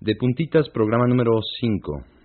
[0.00, 2.17] De puntitas, programa número 5.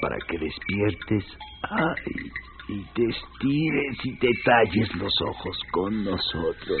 [0.00, 1.24] Para que despiertes
[1.62, 2.30] ay,
[2.68, 6.80] y te estires y te talles los ojos con nosotros.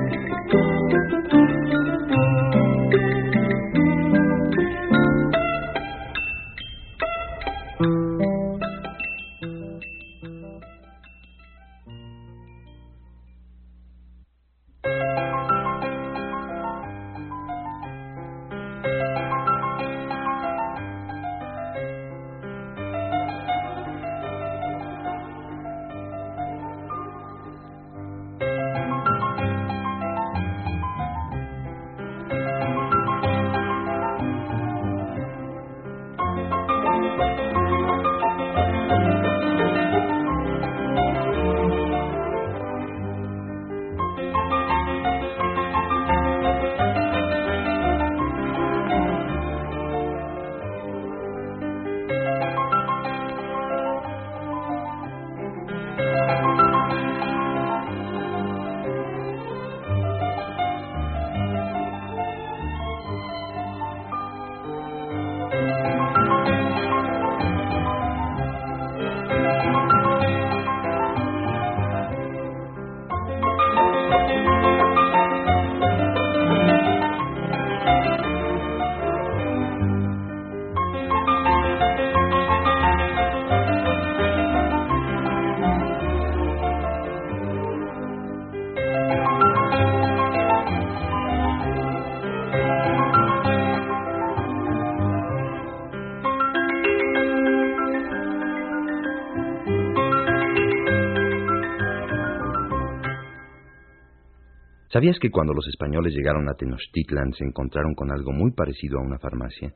[104.91, 109.03] ¿Sabías que cuando los españoles llegaron a Tenochtitlan se encontraron con algo muy parecido a
[109.03, 109.73] una farmacia?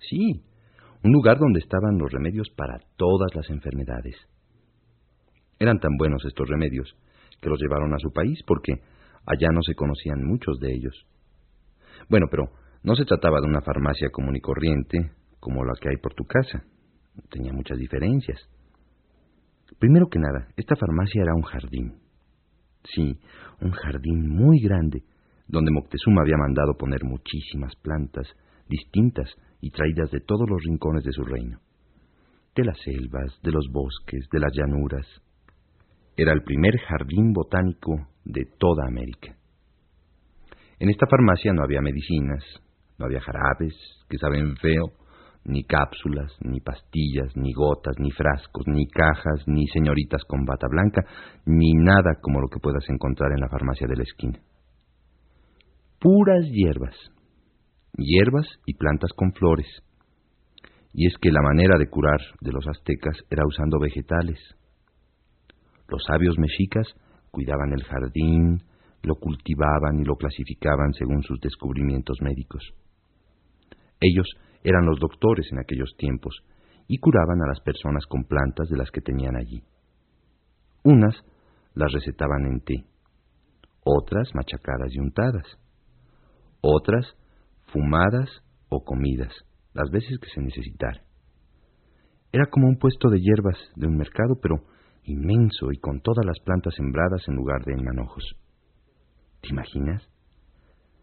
[0.00, 0.42] Sí,
[1.04, 4.16] un lugar donde estaban los remedios para todas las enfermedades.
[5.60, 6.96] Eran tan buenos estos remedios
[7.40, 8.72] que los llevaron a su país porque
[9.26, 11.06] allá no se conocían muchos de ellos.
[12.08, 12.50] Bueno, pero
[12.82, 16.24] no se trataba de una farmacia común y corriente como la que hay por tu
[16.24, 16.64] casa.
[17.30, 18.40] Tenía muchas diferencias.
[19.78, 22.03] Primero que nada, esta farmacia era un jardín.
[22.92, 23.18] Sí,
[23.60, 25.02] un jardín muy grande,
[25.48, 28.26] donde Moctezuma había mandado poner muchísimas plantas
[28.68, 31.58] distintas y traídas de todos los rincones de su reino,
[32.54, 35.06] de las selvas, de los bosques, de las llanuras.
[36.16, 39.36] Era el primer jardín botánico de toda América.
[40.78, 42.44] En esta farmacia no había medicinas,
[42.98, 43.74] no había jarabes
[44.08, 44.92] que saben feo,
[45.44, 51.02] ni cápsulas, ni pastillas, ni gotas, ni frascos, ni cajas, ni señoritas con bata blanca,
[51.44, 54.38] ni nada como lo que puedas encontrar en la farmacia de la esquina.
[56.00, 56.96] Puras hierbas,
[57.96, 59.66] hierbas y plantas con flores.
[60.92, 64.38] Y es que la manera de curar de los aztecas era usando vegetales.
[65.88, 66.86] Los sabios mexicas
[67.30, 68.62] cuidaban el jardín,
[69.02, 72.62] lo cultivaban y lo clasificaban según sus descubrimientos médicos.
[74.00, 74.26] Ellos
[74.64, 76.34] eran los doctores en aquellos tiempos
[76.88, 79.62] y curaban a las personas con plantas de las que tenían allí.
[80.82, 81.14] Unas
[81.74, 82.86] las recetaban en té,
[83.84, 85.46] otras machacadas y untadas,
[86.60, 87.06] otras
[87.72, 88.30] fumadas
[88.68, 89.32] o comidas,
[89.74, 91.02] las veces que se necesitara.
[92.32, 94.56] Era como un puesto de hierbas de un mercado, pero
[95.04, 98.24] inmenso y con todas las plantas sembradas en lugar de en manojos.
[99.40, 100.02] ¿Te imaginas?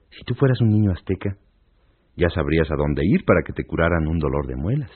[0.10, 1.38] Si tú fueras un niño azteca,
[2.16, 4.92] ya sabrías a dónde ir para que te curaran un dolor de muelas.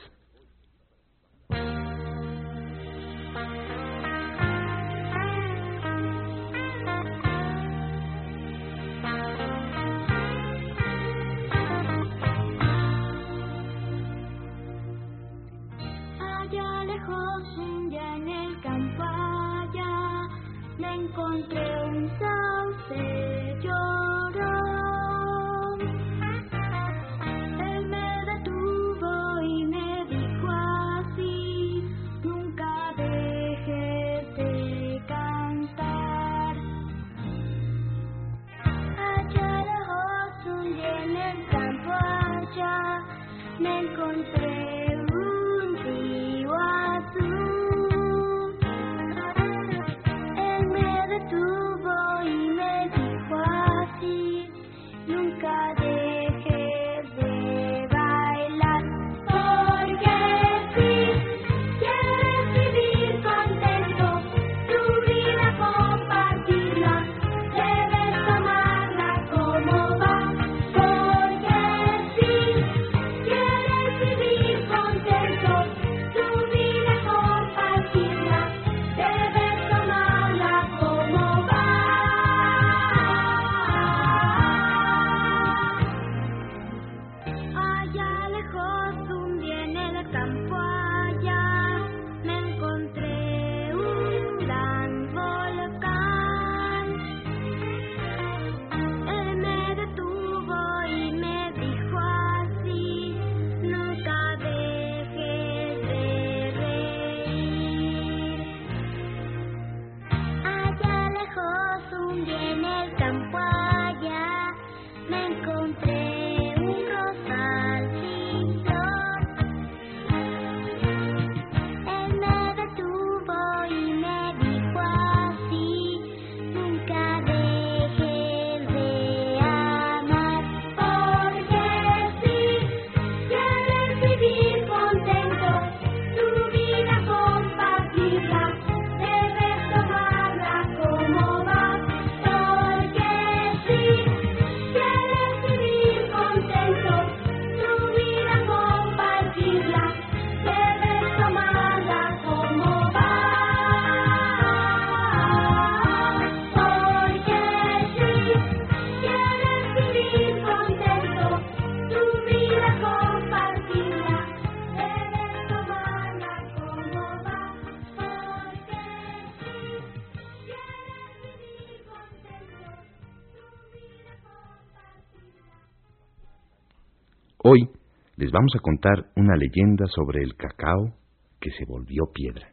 [178.36, 180.92] Vamos a contar una leyenda sobre el cacao
[181.40, 182.46] que se volvió piedra.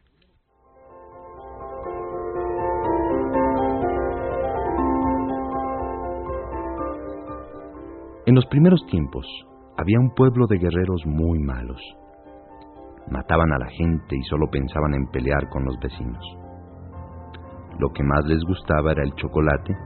[8.24, 9.26] En los primeros tiempos
[9.76, 11.82] había un pueblo de guerreros muy malos.
[13.10, 16.24] Mataban a la gente y solo pensaban en pelear con los vecinos.
[17.78, 19.76] Lo que más les gustaba era el chocolate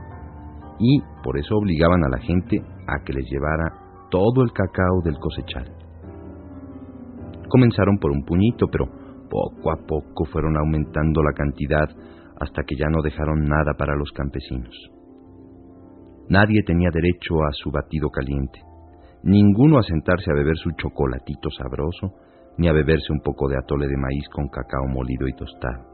[0.79, 5.19] y por eso obligaban a la gente a que les llevara todo el cacao del
[5.19, 5.88] cosechal.
[7.49, 8.85] Comenzaron por un puñito, pero
[9.29, 11.89] poco a poco fueron aumentando la cantidad
[12.39, 14.75] hasta que ya no dejaron nada para los campesinos.
[16.29, 18.61] Nadie tenía derecho a su batido caliente,
[19.23, 22.13] ninguno a sentarse a beber su chocolatito sabroso,
[22.57, 25.89] ni a beberse un poco de atole de maíz con cacao molido y tostado.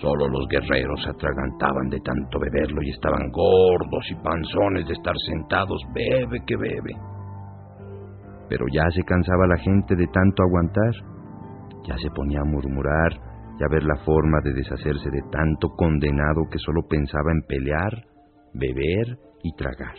[0.00, 5.80] Solo los guerreros atragantaban de tanto beberlo y estaban gordos y panzones de estar sentados,
[5.94, 6.94] bebe que bebe.
[8.52, 10.92] Pero ya se cansaba la gente de tanto aguantar,
[11.88, 13.10] ya se ponía a murmurar
[13.58, 18.04] y a ver la forma de deshacerse de tanto condenado que solo pensaba en pelear,
[18.52, 19.94] beber y tragar.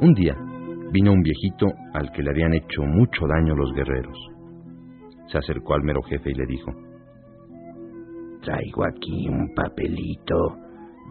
[0.00, 0.34] Un día
[0.92, 4.33] vino un viejito al que le habían hecho mucho daño los guerreros.
[5.30, 6.72] Se acercó al mero jefe y le dijo,
[8.42, 10.58] Traigo aquí un papelito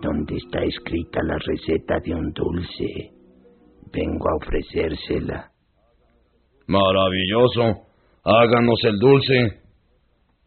[0.01, 3.11] donde está escrita la receta de un dulce.
[3.91, 5.51] Vengo a ofrecérsela.
[6.67, 7.87] Maravilloso.
[8.23, 9.61] Háganos el dulce,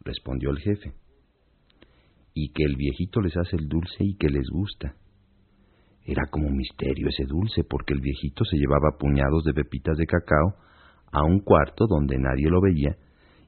[0.00, 0.92] respondió el jefe.
[2.34, 4.94] Y que el viejito les hace el dulce y que les gusta.
[6.04, 10.06] Era como un misterio ese dulce, porque el viejito se llevaba puñados de pepitas de
[10.06, 10.54] cacao
[11.12, 12.96] a un cuarto donde nadie lo veía,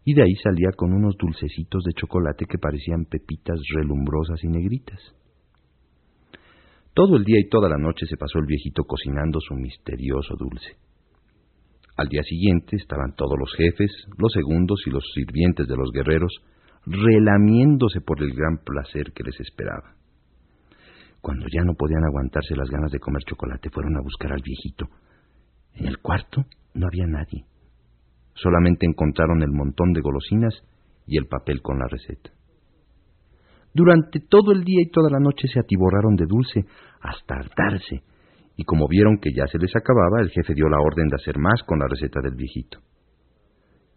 [0.08, 4.98] y de ahí salía con unos dulcecitos de chocolate que parecían pepitas relumbrosas y negritas.
[6.94, 10.78] Todo el día y toda la noche se pasó el viejito cocinando su misterioso dulce.
[11.98, 16.32] Al día siguiente estaban todos los jefes, los segundos y los sirvientes de los guerreros
[16.86, 19.92] relamiéndose por el gran placer que les esperaba.
[21.20, 24.86] Cuando ya no podían aguantarse las ganas de comer chocolate, fueron a buscar al viejito.
[25.74, 27.44] En el cuarto no había nadie.
[28.42, 30.54] Solamente encontraron el montón de golosinas
[31.06, 32.30] y el papel con la receta.
[33.74, 36.64] Durante todo el día y toda la noche se atiborraron de dulce
[37.00, 38.02] hasta hartarse,
[38.56, 41.38] y como vieron que ya se les acababa, el jefe dio la orden de hacer
[41.38, 42.78] más con la receta del viejito.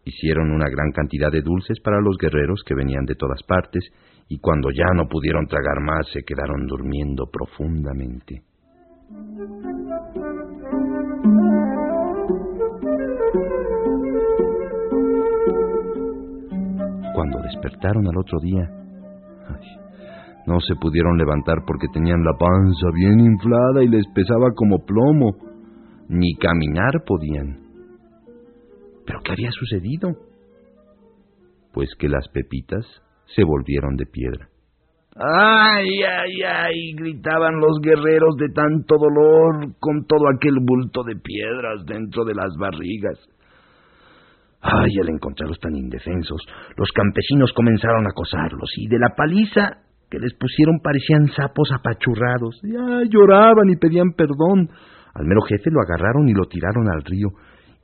[0.04, 3.84] Hicieron una gran cantidad de dulces para los guerreros que venían de todas partes,
[4.28, 8.44] y cuando ya no pudieron tragar más se quedaron durmiendo profundamente.
[17.22, 18.68] Cuando despertaron al otro día,
[20.48, 25.38] no se pudieron levantar porque tenían la panza bien inflada y les pesaba como plomo.
[26.10, 27.60] Ni caminar podían.
[29.06, 30.10] ¿Pero qué había sucedido?
[31.72, 32.88] Pues que las pepitas
[33.36, 34.50] se volvieron de piedra.
[35.16, 36.94] ¡Ay, ay, ay!
[36.96, 42.50] gritaban los guerreros de tanto dolor con todo aquel bulto de piedras dentro de las
[42.58, 43.20] barrigas.
[44.62, 46.40] Ay, al encontrarlos tan indefensos,
[46.78, 52.60] los campesinos comenzaron a acosarlos y de la paliza que les pusieron parecían sapos apachurrados.
[52.64, 54.70] Ya lloraban y pedían perdón.
[55.14, 57.30] Al mero jefe lo agarraron y lo tiraron al río,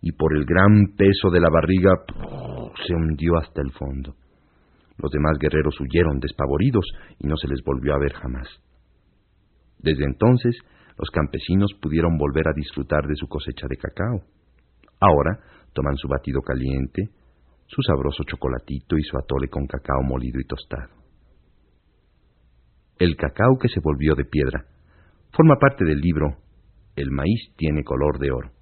[0.01, 1.91] y por el gran peso de la barriga
[2.85, 4.13] se hundió hasta el fondo.
[4.97, 6.85] Los demás guerreros huyeron despavoridos
[7.19, 8.47] y no se les volvió a ver jamás.
[9.79, 10.57] Desde entonces,
[10.97, 14.21] los campesinos pudieron volver a disfrutar de su cosecha de cacao.
[14.99, 15.39] Ahora
[15.77, 17.11] toman su batido caliente,
[17.67, 20.89] su sabroso chocolatito y su atole con cacao molido y tostado.
[22.97, 24.65] El cacao que se volvió de piedra
[25.31, 26.37] forma parte del libro
[26.95, 28.56] El maíz tiene color de oro.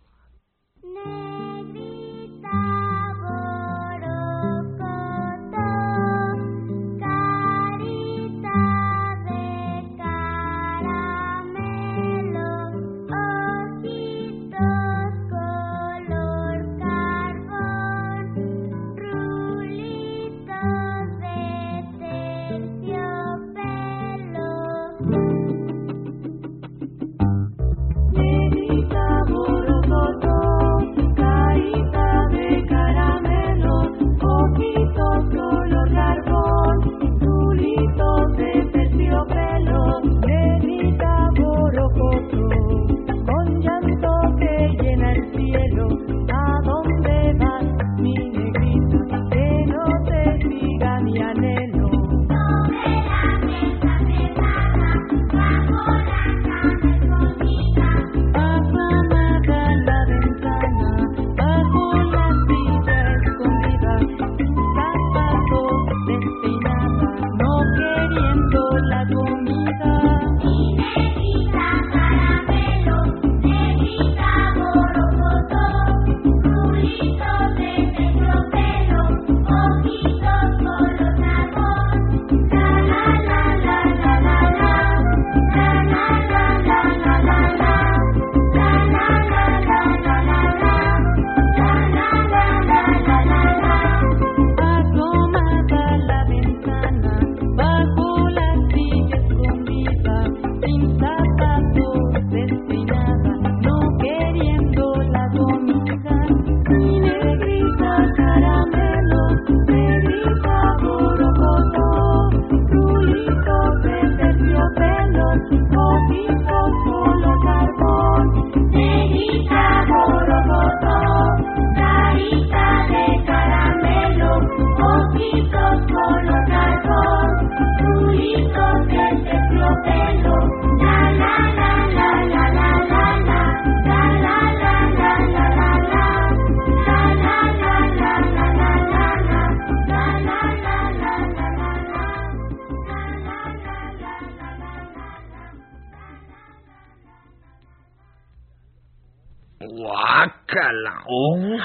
[151.18, 151.58] ¡Oh!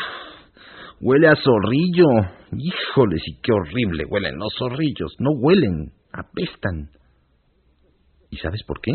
[1.01, 2.07] Huele a zorrillo.
[2.53, 5.17] Híjoles, y qué horrible huelen los zorrillos.
[5.19, 6.91] No huelen, apestan.
[8.31, 8.93] ¿Y sabes por qué?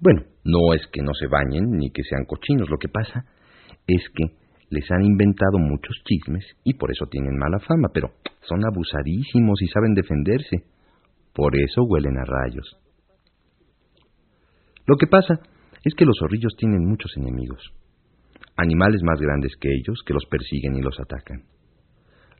[0.00, 2.68] Bueno, no es que no se bañen ni que sean cochinos.
[2.68, 3.24] Lo que pasa
[3.86, 4.24] es que
[4.70, 8.08] les han inventado muchos chismes y por eso tienen mala fama, pero
[8.42, 10.64] son abusadísimos y saben defenderse.
[11.34, 12.76] Por eso huelen a rayos.
[14.86, 15.34] Lo que pasa
[15.84, 17.62] es que los zorrillos tienen muchos enemigos,
[18.60, 21.42] animales más grandes que ellos que los persiguen y los atacan.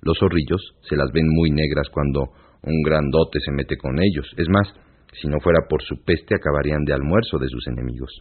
[0.03, 4.27] Los zorrillos se las ven muy negras cuando un grandote se mete con ellos.
[4.37, 4.73] Es más,
[5.21, 8.13] si no fuera por su peste acabarían de almuerzo de sus enemigos.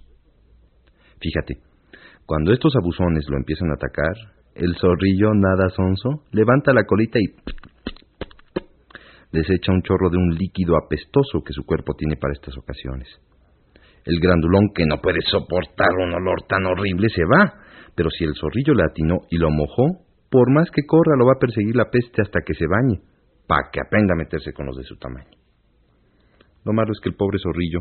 [1.22, 1.60] Fíjate,
[2.26, 4.16] cuando estos abusones lo empiezan a atacar,
[4.56, 7.28] el zorrillo nada sonso levanta la colita y
[9.32, 13.08] desecha un chorro de un líquido apestoso que su cuerpo tiene para estas ocasiones.
[14.06, 17.54] El grandulón, que no puede soportar un olor tan horrible, se va,
[17.96, 21.34] pero si el zorrillo le atinó y lo mojó, por más que corra lo va
[21.36, 23.02] a perseguir la peste hasta que se bañe,
[23.48, 25.32] para que aprenda a meterse con los de su tamaño.
[26.66, 27.80] Lo malo es que el pobre zorrillo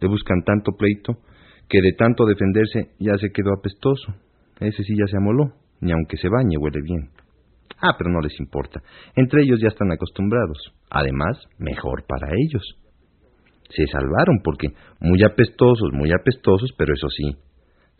[0.00, 1.18] le buscan tanto pleito
[1.68, 4.14] que de tanto defenderse ya se quedó apestoso.
[4.60, 7.10] Ese sí ya se amoló, ni aunque se bañe huele bien.
[7.80, 8.82] Ah, pero no les importa.
[9.14, 10.58] Entre ellos ya están acostumbrados.
[10.90, 12.62] Además, mejor para ellos
[13.70, 14.68] se salvaron porque
[15.00, 17.36] muy apestosos, muy apestosos, pero eso sí,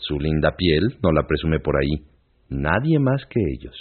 [0.00, 2.04] su linda piel no la presume por ahí
[2.48, 3.76] nadie más que ellos.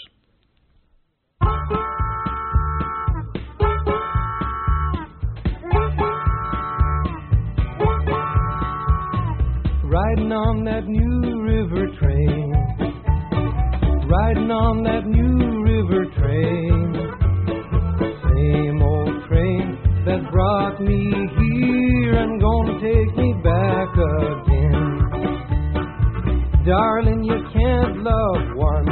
[9.84, 12.52] Riding on that new river train,
[14.08, 16.94] riding on that new river train,
[18.24, 24.49] same old train that brought me here and gonna take me back again.
[26.70, 28.86] Darling, you can't love one.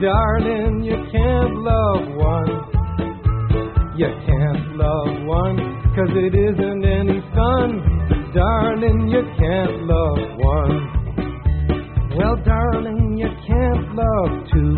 [0.00, 2.50] Darling, you can't love one.
[3.98, 5.58] You can't love one,
[5.96, 8.30] cause it isn't any fun.
[8.32, 10.74] Darling, you can't love one.
[12.16, 14.76] Well, darling, you can't love two.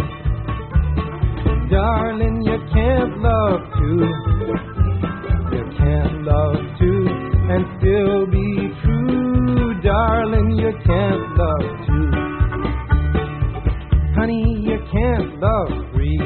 [1.68, 4.09] Darling, you can't love two
[5.53, 7.07] You can't love two
[7.53, 8.66] and still be.
[9.87, 12.11] Darling, you can't love two.
[14.18, 16.18] Honey, you can't love three.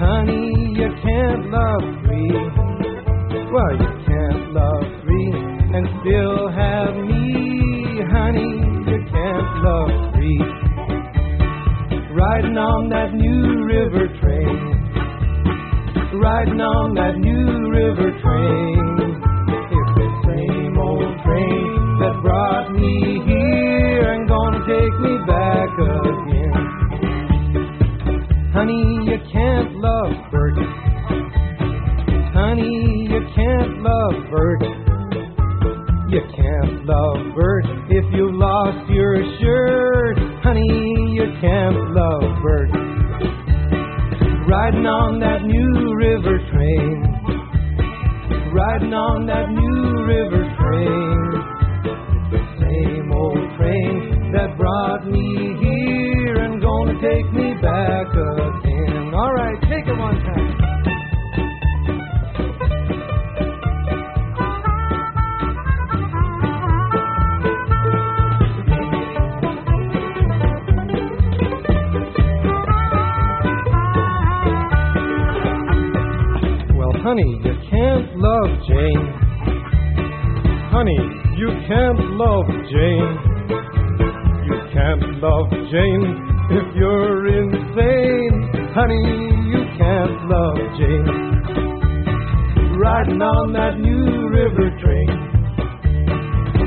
[0.00, 2.32] Honey, you can't love three.
[3.52, 5.32] Well, you can't love three
[5.76, 8.00] and still have me.
[8.08, 8.52] Honey,
[8.88, 10.40] you can't love three.
[12.16, 14.78] Riding on that new river train
[16.14, 19.22] riding on that new river train.
[19.74, 21.81] It's the same old train
[22.22, 26.54] brought me here and gonna take me back again.
[28.52, 30.54] Honey, you can't love Bert.
[32.32, 34.62] Honey, you can't love Bert.
[36.08, 40.18] You can't love Bert if you've lost your shirt.
[40.42, 42.70] Honey, you can't love Bert
[44.52, 47.02] riding on that new river train,
[48.52, 51.41] riding on that new river train,
[53.72, 59.14] train that brought me here and gonna take me back again.
[59.14, 60.58] All right, take it one time.
[77.02, 79.12] Honey, you can't love Jane.
[80.70, 80.96] Honey,
[81.36, 83.31] you can't love Jane.
[83.52, 86.04] You can't love Jane
[86.50, 88.48] if you're insane.
[88.72, 89.04] Honey,
[89.52, 91.08] you can't love Jane.
[92.80, 95.08] Riding on that new river train.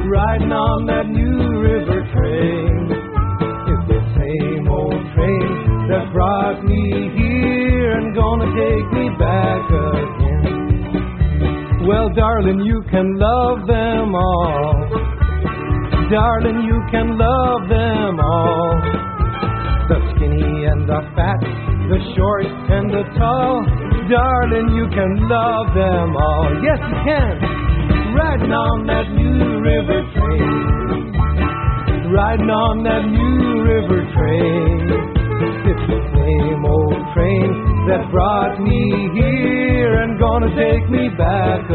[0.09, 2.91] Riding on that new river train.
[3.65, 10.85] It's the same old train that brought me here and gonna take me back again.
[11.87, 15.04] Well, darling, you can love them all.
[16.09, 18.77] Darling, you can love them all.
[19.89, 23.65] The skinny and the fat, the short and the tall.
[24.05, 26.61] Darling, you can love them all.
[26.61, 27.41] Yes, you can.
[28.13, 31.09] Riding on that new river train.
[32.13, 35.25] Riding on that new river train.
[35.65, 37.49] It's the same old train
[37.89, 41.65] that brought me here and gonna take me back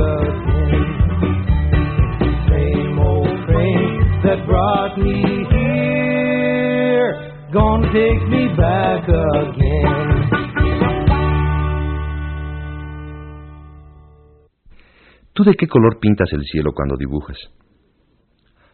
[15.33, 17.39] ¿Tú de qué color pintas el cielo cuando dibujas?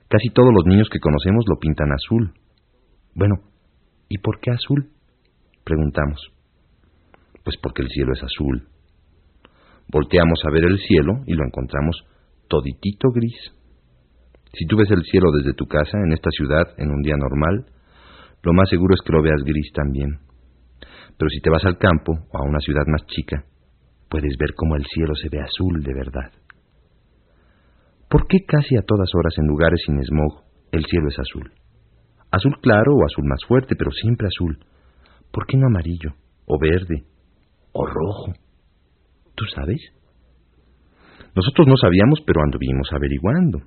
[0.09, 2.33] Casi todos los niños que conocemos lo pintan azul.
[3.15, 3.37] Bueno,
[4.09, 4.91] ¿y por qué azul?
[5.65, 6.21] Preguntamos.
[7.45, 8.69] Pues porque el cielo es azul.
[9.89, 11.97] Volteamos a ver el cielo y lo encontramos
[12.49, 13.53] toditito gris.
[14.53, 17.67] Si tú ves el cielo desde tu casa, en esta ciudad, en un día normal,
[18.47, 20.21] lo más seguro es que lo veas gris también.
[21.19, 23.43] Pero si te vas al campo o a una ciudad más chica,
[24.09, 26.31] puedes ver cómo el cielo se ve azul de verdad.
[28.09, 31.51] ¿Por qué casi a todas horas en lugares sin smog el cielo es azul?
[32.31, 34.65] Azul claro o azul más fuerte, pero siempre azul.
[35.33, 36.15] ¿Por qué no amarillo,
[36.47, 37.03] o verde,
[37.73, 38.33] o rojo?
[39.35, 39.81] ¿Tú sabes?
[41.35, 43.59] Nosotros no sabíamos, pero anduvimos averiguando.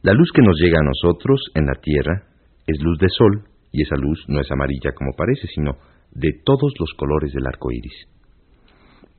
[0.00, 2.24] La luz que nos llega a nosotros en la Tierra
[2.66, 5.76] es luz de sol, y esa luz no es amarilla como parece, sino
[6.12, 8.08] de todos los colores del arco iris.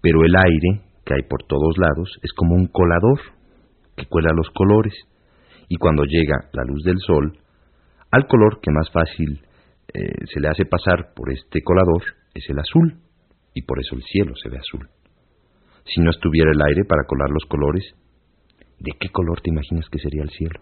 [0.01, 3.19] Pero el aire que hay por todos lados es como un colador
[3.95, 4.93] que cuela los colores,
[5.67, 7.37] y cuando llega la luz del sol,
[8.11, 9.41] al color que más fácil
[9.93, 12.99] eh, se le hace pasar por este colador es el azul,
[13.53, 14.89] y por eso el cielo se ve azul.
[15.85, 17.83] Si no estuviera el aire para colar los colores,
[18.79, 20.61] ¿de qué color te imaginas que sería el cielo?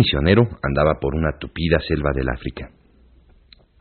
[0.00, 2.70] Misionero andaba por una tupida selva del África.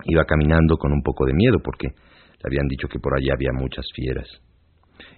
[0.05, 3.51] Iba caminando con un poco de miedo porque le habían dicho que por allá había
[3.53, 4.27] muchas fieras.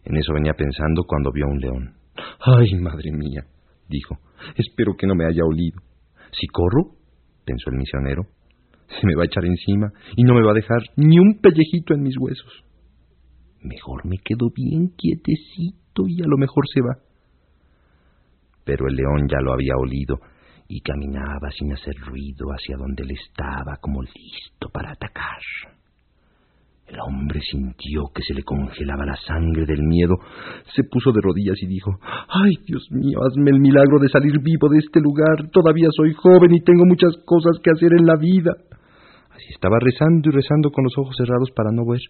[0.05, 1.93] En eso venía pensando cuando vio un león.
[2.39, 3.45] ¡Ay, madre mía!
[3.89, 4.17] dijo.
[4.55, 5.81] Espero que no me haya olido.
[6.31, 6.95] Si corro,
[7.45, 8.23] pensó el misionero,
[8.87, 11.93] se me va a echar encima y no me va a dejar ni un pellejito
[11.93, 12.63] en mis huesos.
[13.61, 16.97] Mejor me quedo bien quietecito y a lo mejor se va.
[18.65, 20.19] Pero el león ya lo había olido
[20.71, 25.43] y caminaba sin hacer ruido hacia donde él estaba como listo para atacar.
[26.87, 30.15] El hombre sintió que se le congelaba la sangre del miedo,
[30.73, 34.69] se puso de rodillas y dijo Ay, Dios mío, hazme el milagro de salir vivo
[34.69, 35.49] de este lugar.
[35.51, 38.55] Todavía soy joven y tengo muchas cosas que hacer en la vida.
[39.35, 42.01] Así estaba rezando y rezando con los ojos cerrados para no ver.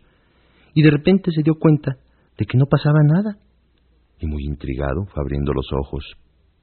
[0.76, 1.98] Y de repente se dio cuenta
[2.38, 3.38] de que no pasaba nada.
[4.20, 6.06] Y muy intrigado fue abriendo los ojos,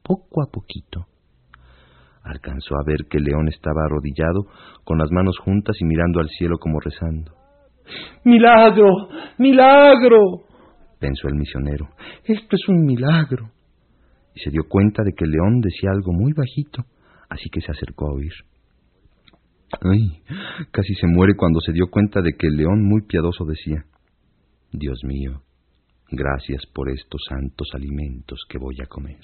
[0.05, 1.07] poco a poquito
[2.29, 4.47] alcanzó a ver que el león estaba arrodillado,
[4.85, 7.33] con las manos juntas y mirando al cielo como rezando.
[8.25, 9.09] ¡Milagro!
[9.39, 10.49] ¡Milagro!
[10.99, 11.89] pensó el misionero.
[12.25, 13.51] Esto es un milagro.
[14.35, 16.85] Y se dio cuenta de que el león decía algo muy bajito,
[17.29, 18.33] así que se acercó a oír.
[19.83, 20.23] Ay,
[20.71, 23.85] casi se muere cuando se dio cuenta de que el león muy piadoso decía,
[24.73, 25.43] Dios mío,
[26.11, 29.21] gracias por estos santos alimentos que voy a comer.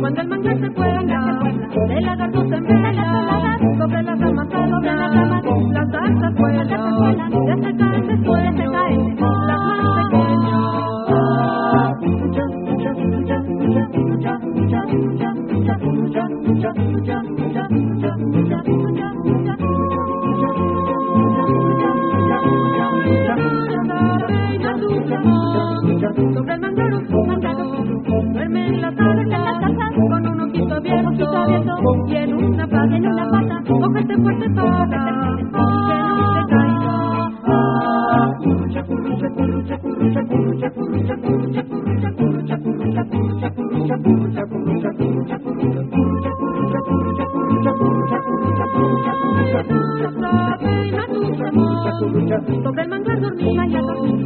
[0.00, 1.40] Cuando el manjar se cuela,
[1.88, 7.75] de la garganta en vela, sobre la cama, sobre la cama, las zarzas vuelan,
[52.62, 54.25] sobre el mangar dormía y a dormir.